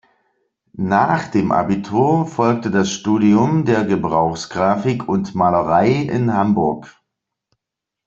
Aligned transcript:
Nach 0.77 1.27
dem 1.27 1.51
Abitur 1.51 2.25
folgte 2.25 2.71
das 2.71 2.89
Studium 2.89 3.65
der 3.65 3.83
Gebrauchsgrafik 3.83 5.07
und 5.07 5.35
Malerei 5.35 5.91
in 5.91 6.33
Hamburg. 6.33 6.95